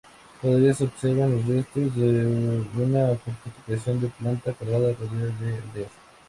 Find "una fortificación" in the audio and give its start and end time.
2.75-4.01